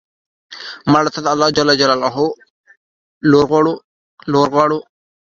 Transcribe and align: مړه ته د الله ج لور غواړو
مړه 0.91 1.09
ته 1.13 1.19
د 1.23 1.27
الله 1.33 1.49
ج 1.55 1.57
لور 4.31 4.45
غواړو 4.53 4.79